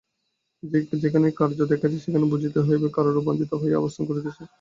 যেখানেই 1.01 1.37
কার্য 1.37 1.59
দেখা 1.71 1.87
যায়, 1.87 2.03
সেখানেই 2.05 2.31
বুঝিতে 2.33 2.59
হইবে 2.59 2.87
কারণই 2.91 3.15
রূপান্তরিত 3.15 3.51
হইয়া 3.61 3.79
অবস্থান 3.79 4.03
করিতেছে। 4.07 4.43